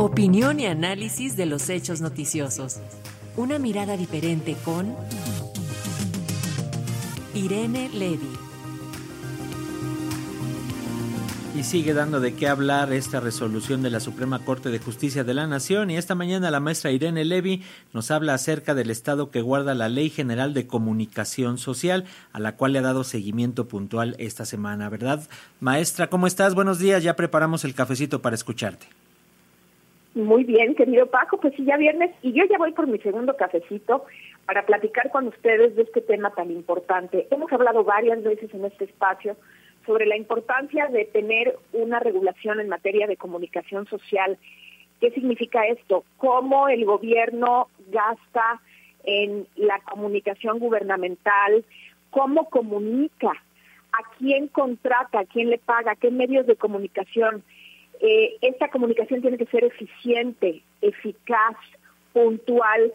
[0.00, 2.78] Opinión y análisis de los hechos noticiosos.
[3.36, 4.96] Una mirada diferente con
[7.34, 8.30] Irene Levy.
[11.54, 15.34] Y sigue dando de qué hablar esta resolución de la Suprema Corte de Justicia de
[15.34, 17.62] la Nación y esta mañana la maestra Irene Levy
[17.92, 22.56] nos habla acerca del estado que guarda la Ley General de Comunicación Social, a la
[22.56, 25.28] cual le ha dado seguimiento puntual esta semana, ¿verdad?
[25.60, 26.54] Maestra, ¿cómo estás?
[26.54, 28.86] Buenos días, ya preparamos el cafecito para escucharte.
[30.14, 33.36] Muy bien, querido Paco, pues sí, ya viernes y yo ya voy por mi segundo
[33.36, 34.04] cafecito
[34.44, 37.28] para platicar con ustedes de este tema tan importante.
[37.30, 39.36] Hemos hablado varias veces en este espacio
[39.86, 44.36] sobre la importancia de tener una regulación en materia de comunicación social.
[45.00, 46.04] ¿Qué significa esto?
[46.16, 48.60] ¿Cómo el gobierno gasta
[49.04, 51.64] en la comunicación gubernamental?
[52.10, 53.30] ¿Cómo comunica?
[53.30, 55.20] ¿A quién contrata?
[55.20, 55.94] ¿A quién le paga?
[55.94, 57.44] ¿Qué medios de comunicación?
[58.00, 61.56] Eh, esta comunicación tiene que ser eficiente, eficaz,
[62.12, 62.92] puntual,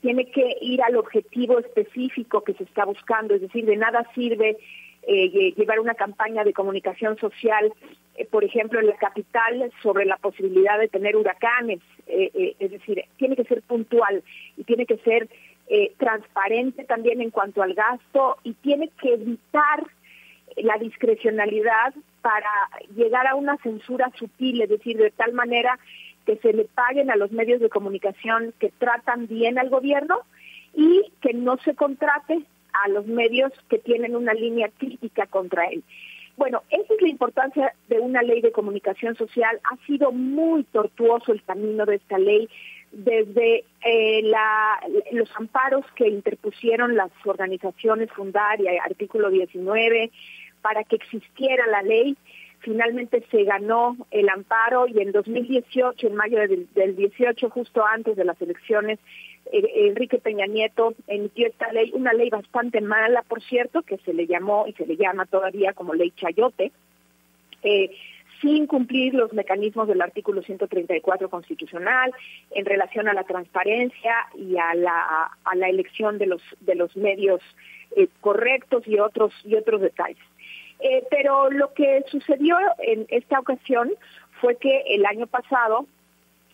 [0.00, 4.56] tiene que ir al objetivo específico que se está buscando, es decir, de nada sirve
[5.10, 7.72] eh, llevar una campaña de comunicación social,
[8.16, 13.02] eh, por ejemplo, en la capital sobre la posibilidad de tener huracanes, eh, es decir,
[13.16, 14.22] tiene que ser puntual
[14.56, 15.28] y tiene que ser
[15.98, 19.86] transparente también en cuanto al gasto y tiene que evitar
[20.62, 22.50] la discrecionalidad para
[22.94, 25.78] llegar a una censura sutil, es decir, de tal manera
[26.26, 30.20] que se le paguen a los medios de comunicación que tratan bien al gobierno
[30.74, 32.42] y que no se contrate
[32.72, 35.82] a los medios que tienen una línea crítica contra él.
[36.36, 39.58] Bueno, esa es la importancia de una ley de comunicación social.
[39.64, 42.48] Ha sido muy tortuoso el camino de esta ley
[42.92, 44.80] desde eh, la,
[45.12, 50.10] los amparos que interpusieron las organizaciones fundarias, artículo 19,
[50.62, 52.16] para que existiera la ley.
[52.60, 58.24] Finalmente se ganó el amparo y en 2018, en mayo del, 18, justo antes de
[58.24, 58.98] las elecciones,
[59.52, 64.12] eh, Enrique Peña Nieto emitió esta ley, una ley bastante mala, por cierto, que se
[64.12, 66.72] le llamó y se le llama todavía como ley Chayote,
[67.62, 67.90] eh,
[68.40, 72.12] sin cumplir los mecanismos del artículo 134 constitucional
[72.52, 77.40] en relación a la transparencia y a la, elección de los de los medios
[77.96, 80.27] eh, correctos y otros y otros detalles.
[80.80, 83.92] Eh, pero lo que sucedió en esta ocasión
[84.40, 85.86] fue que el año pasado,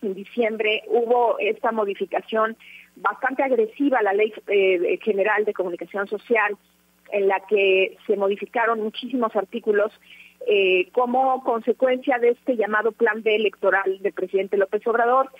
[0.00, 2.56] en diciembre, hubo esta modificación
[2.96, 6.56] bastante agresiva a la Ley eh, General de Comunicación Social,
[7.10, 9.92] en la que se modificaron muchísimos artículos
[10.46, 15.30] eh, como consecuencia de este llamado plan B electoral del presidente López Obrador.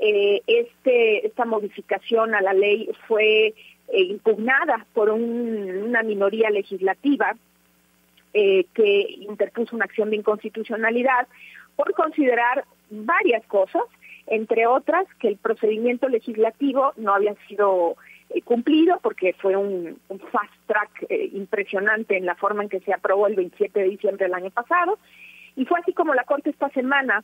[0.00, 3.54] este, esta modificación a la ley fue
[3.92, 7.36] impugnada por una minoría legislativa
[8.34, 11.28] eh, que interpuso una acción de inconstitucionalidad
[11.76, 13.82] por considerar varias cosas,
[14.26, 17.96] entre otras que el procedimiento legislativo no había sido
[18.30, 19.98] eh, cumplido porque fue un,
[20.30, 24.26] fast track eh, impresionante en la forma en que se aprobó el 27 de diciembre
[24.26, 24.98] del año pasado.
[25.56, 27.22] Y fue así como la Corte esta semana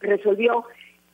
[0.00, 0.64] resolvió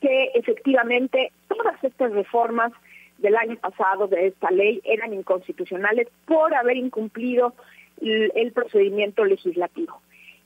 [0.01, 2.73] que efectivamente todas estas reformas
[3.19, 7.55] del año pasado de esta ley eran inconstitucionales por haber incumplido
[8.01, 10.01] el procedimiento legislativo.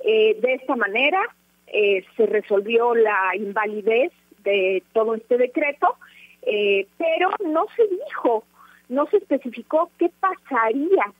[0.04, 1.20] Eh, de esta manera
[1.68, 5.96] eh, se resolvió la invalidez de todo este decreto,
[6.42, 8.44] eh, pero no se dijo,
[8.88, 11.12] no se especificó qué pasaría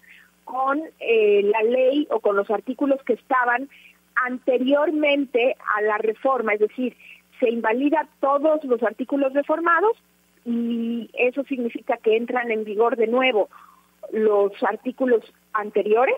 [0.44, 3.69] con la ley o con los artículos que estaban
[4.16, 6.97] anteriormente a la reforma, es decir,
[7.38, 9.97] se invalida todos los artículos reformados
[10.44, 13.49] y eso significa que entran en vigor de nuevo
[14.10, 16.16] los artículos anteriores?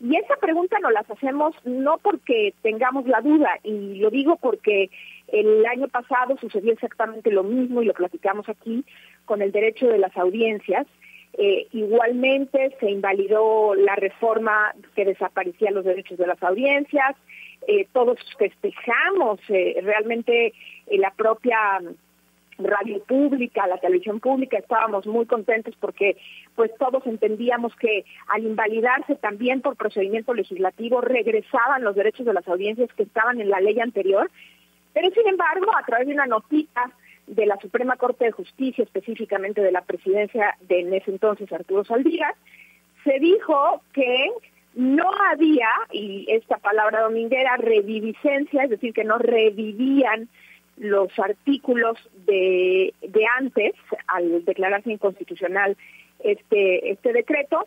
[0.00, 4.90] Y esa pregunta nos las hacemos no porque tengamos la duda, y lo digo porque
[5.26, 8.84] el año pasado sucedió exactamente lo mismo y lo platicamos aquí
[9.24, 10.86] con el derecho de las audiencias.
[11.34, 17.16] Eh, igualmente se invalidó la reforma que desaparecía los derechos de las audiencias.
[17.66, 20.54] Eh, todos festejamos eh, realmente
[20.90, 21.80] la propia
[22.58, 26.16] radio pública, la televisión pública, estábamos muy contentos porque
[26.56, 32.46] pues todos entendíamos que al invalidarse también por procedimiento legislativo regresaban los derechos de las
[32.48, 34.30] audiencias que estaban en la ley anterior,
[34.92, 36.90] pero sin embargo, a través de una notita
[37.28, 41.84] de la Suprema Corte de Justicia, específicamente de la presidencia de en ese entonces Arturo
[41.84, 42.34] Saldívar,
[43.04, 44.30] se dijo que
[44.74, 50.28] no había, y esta palabra dominguera, reviviscencia, es decir, que no revivían
[50.78, 51.96] los artículos
[52.26, 53.72] de, de antes,
[54.06, 55.76] al declararse inconstitucional
[56.20, 57.66] este, este decreto,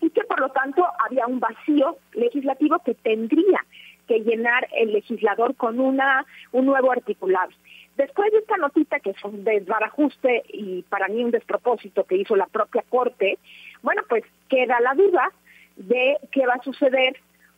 [0.00, 3.64] y que por lo tanto había un vacío legislativo que tendría
[4.06, 7.50] que llenar el legislador con una un nuevo articulado.
[7.96, 12.36] Después de esta notita, que es un desbarajuste y para mí un despropósito que hizo
[12.36, 13.38] la propia Corte,
[13.82, 15.32] bueno, pues queda la duda
[15.76, 17.16] de qué va a suceder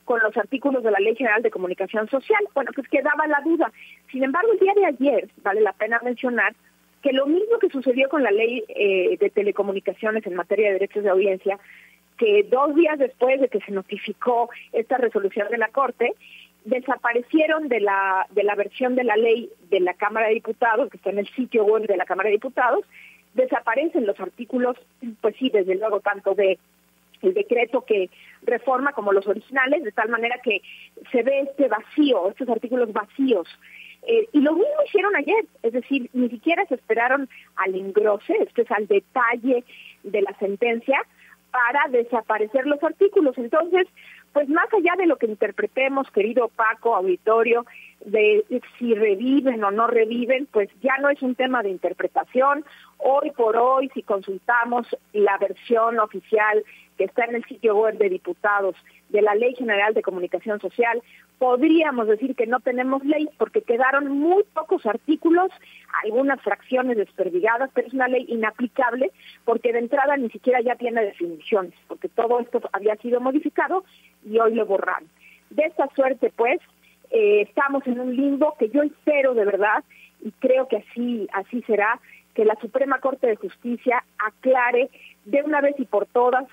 [0.09, 2.43] con los artículos de la Ley General de Comunicación Social.
[2.55, 3.71] Bueno, pues quedaba la duda.
[4.11, 6.55] Sin embargo, el día de ayer, vale la pena mencionar,
[7.03, 11.05] que lo mismo que sucedió con la ley eh, de telecomunicaciones en materia de derechos
[11.05, 11.59] de audiencia,
[12.17, 16.15] que dos días después de que se notificó esta resolución de la Corte,
[16.65, 20.97] desaparecieron de la, de la versión de la ley de la Cámara de Diputados, que
[20.97, 22.83] está en el sitio web de la Cámara de Diputados,
[23.35, 24.79] desaparecen los artículos,
[25.21, 26.59] pues sí, desde luego, tanto de
[27.23, 28.11] el decreto que
[28.43, 30.63] reforma como los originales, de tal manera que
[31.13, 33.49] se ve este vacío, estos artículos vacíos.
[34.07, 38.63] Eh, y lo mismo hicieron ayer, es decir, ni siquiera se esperaron al engrose, esto
[38.63, 39.65] es al detalle
[40.03, 41.03] de la sentencia,
[41.51, 43.37] para desaparecer los artículos.
[43.39, 43.87] Entonces,
[44.33, 47.65] pues más allá de lo que interpretemos, querido Paco, auditorio,
[48.05, 48.45] de
[48.79, 52.65] si reviven o no reviven, pues ya no es un tema de interpretación.
[52.99, 56.63] Hoy por hoy, si consultamos la versión oficial
[56.97, 58.77] que está en el sitio web de diputados
[59.09, 61.01] de la Ley General de Comunicación Social,
[61.39, 65.51] podríamos decir que no tenemos ley porque quedaron muy pocos artículos,
[66.05, 69.13] algunas fracciones desperdigadas, pero es una ley inaplicable
[69.45, 73.85] porque de entrada ni siquiera ya tiene definiciones, porque todo esto había sido modificado
[74.25, 75.09] y hoy lo borraron.
[75.51, 76.61] De esta suerte, pues,
[77.11, 79.85] eh, estamos en un limbo que yo espero de verdad
[80.21, 82.01] y creo que así así será
[82.35, 84.91] que la Suprema Corte de Justicia aclare
[85.25, 86.47] de una vez y por todas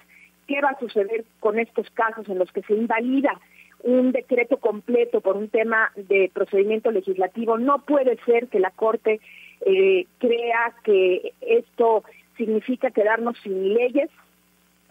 [0.48, 3.40] qué va a suceder con estos casos en los que se invalida
[3.86, 7.60] un decreto completo por un tema de procedimiento legislativo.
[7.60, 9.22] No puede ser que la Corte
[9.62, 12.04] eh, crea que esto
[12.36, 14.10] significa quedarnos sin leyes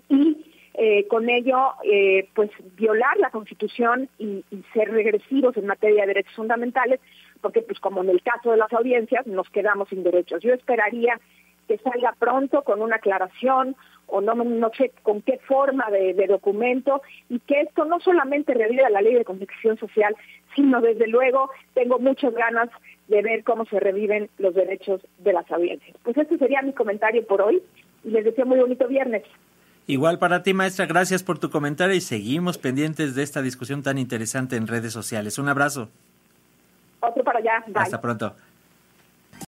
[0.08, 6.02] y eh, con ello eh, pues violar la Constitución y, y, ser regresivos en materia
[6.02, 7.00] de derechos fundamentales,
[7.41, 10.41] porque pues como en el caso de las audiencias nos quedamos sin derechos.
[10.41, 11.20] Yo esperaría
[11.67, 13.75] que salga pronto con una aclaración
[14.14, 18.88] o no, no sé con qué forma de, documento y que esto no solamente reviva
[18.88, 20.14] la ley de comunicación social,
[20.55, 22.70] sino desde luego tengo muchas ganas
[23.08, 25.96] de ver cómo se reviven los derechos de las audiencias.
[26.05, 27.61] Pues este sería mi comentario por hoy
[28.05, 29.25] y les deseo muy bonito viernes.
[29.88, 33.99] Igual para ti, maestra, gracias por tu comentario y seguimos pendientes de esta discusión tan
[33.99, 35.40] interesante en redes sociales.
[35.40, 35.90] Un abrazo.
[37.00, 37.64] Otro para allá.
[37.75, 38.37] Hasta pronto.